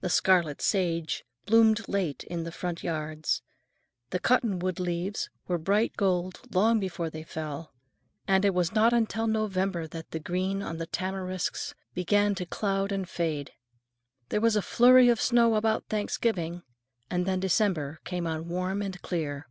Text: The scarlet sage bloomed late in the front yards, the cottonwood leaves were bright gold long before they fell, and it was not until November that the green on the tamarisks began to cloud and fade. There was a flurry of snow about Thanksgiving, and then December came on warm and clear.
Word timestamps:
The 0.00 0.08
scarlet 0.10 0.60
sage 0.60 1.24
bloomed 1.46 1.88
late 1.88 2.24
in 2.24 2.42
the 2.42 2.50
front 2.50 2.82
yards, 2.82 3.42
the 4.10 4.18
cottonwood 4.18 4.80
leaves 4.80 5.30
were 5.46 5.56
bright 5.56 5.96
gold 5.96 6.40
long 6.52 6.80
before 6.80 7.10
they 7.10 7.22
fell, 7.22 7.72
and 8.26 8.44
it 8.44 8.54
was 8.54 8.72
not 8.74 8.92
until 8.92 9.28
November 9.28 9.86
that 9.86 10.10
the 10.10 10.18
green 10.18 10.62
on 10.62 10.78
the 10.78 10.88
tamarisks 10.88 11.76
began 11.94 12.34
to 12.34 12.44
cloud 12.44 12.90
and 12.90 13.08
fade. 13.08 13.52
There 14.30 14.40
was 14.40 14.56
a 14.56 14.62
flurry 14.62 15.08
of 15.08 15.20
snow 15.20 15.54
about 15.54 15.86
Thanksgiving, 15.86 16.64
and 17.08 17.24
then 17.24 17.38
December 17.38 18.00
came 18.02 18.26
on 18.26 18.48
warm 18.48 18.82
and 18.82 19.00
clear. 19.00 19.46